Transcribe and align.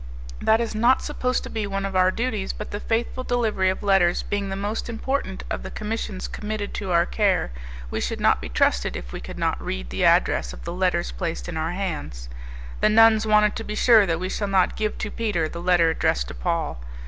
"That 0.41 0.59
is 0.59 0.73
not 0.73 1.03
supposed 1.03 1.43
to 1.43 1.49
be 1.51 1.67
one 1.67 1.85
of 1.85 1.95
our 1.95 2.09
duties 2.09 2.53
but 2.53 2.71
the 2.71 2.79
faithful 2.79 3.23
delivery 3.23 3.69
of 3.69 3.83
letters 3.83 4.23
being 4.23 4.49
the 4.49 4.55
most 4.55 4.89
important 4.89 5.43
of 5.47 5.61
the 5.61 5.69
commissions 5.69 6.27
committed 6.27 6.73
to 6.73 6.89
our 6.91 7.05
care, 7.05 7.51
we 7.91 8.01
should 8.01 8.19
not 8.19 8.41
be 8.41 8.49
trusted 8.49 8.95
if 8.95 9.13
we 9.13 9.21
could 9.21 9.37
not 9.37 9.63
read 9.63 9.91
the 9.91 10.03
address 10.03 10.53
of 10.53 10.63
the 10.63 10.73
letters 10.73 11.11
placed 11.11 11.47
in 11.47 11.55
our 11.55 11.73
hands. 11.73 12.29
The 12.79 12.89
nuns 12.89 13.27
wanted 13.27 13.55
to 13.57 13.63
be 13.63 13.75
sure 13.75 14.07
that 14.07 14.19
we 14.19 14.27
shall 14.27 14.47
not 14.47 14.75
give 14.75 14.97
to 14.97 15.11
Peter 15.11 15.47
the 15.47 15.61
letter 15.61 15.91
addressed 15.91 16.29
to 16.29 16.33
Paul. 16.33 16.79